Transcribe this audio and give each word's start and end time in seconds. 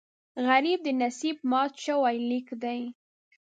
غریب 0.47 0.79
د 0.83 0.89
نصیب 1.01 1.37
مات 1.51 1.71
شوی 1.85 2.15
لیک 2.29 2.47
دی 2.63 2.81